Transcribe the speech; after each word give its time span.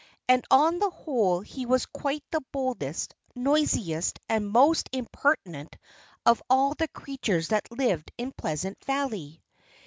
And 0.27 0.43
on 0.49 0.79
the 0.79 0.89
whole 0.89 1.41
he 1.41 1.67
was 1.67 1.85
quite 1.85 2.23
the 2.31 2.41
boldest, 2.51 3.13
noisiest, 3.35 4.17
and 4.27 4.49
most 4.49 4.89
impertinent 4.91 5.75
of 6.25 6.41
all 6.49 6.73
the 6.73 6.87
creatures 6.87 7.49
that 7.49 7.71
lived 7.71 8.11
in 8.17 8.31
Pleasant 8.31 8.83
Valley. 8.85 9.43